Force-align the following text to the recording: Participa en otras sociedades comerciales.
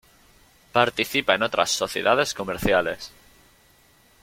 Participa 0.71 1.35
en 1.35 1.43
otras 1.43 1.69
sociedades 1.69 2.33
comerciales. 2.33 3.11